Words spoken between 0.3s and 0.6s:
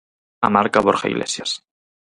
A